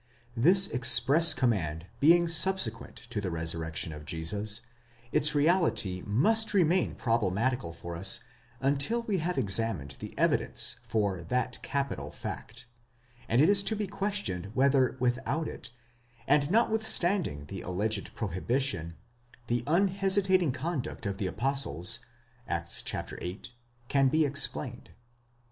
[0.35, 4.61] This express command being subsequent to the resurrection of Jesus,
[5.11, 8.19] its reality must remain problematical for us
[8.59, 12.65] until we have examined the evidence for that capital fact;
[13.29, 15.69] and it is to be questioned whether without it,
[16.27, 18.95] and notwithstanding the alleged prohibition,
[19.45, 21.99] the unhesitating conduct of the apostles,
[22.47, 23.39] Acts viii.,
[23.87, 24.89] can be explained.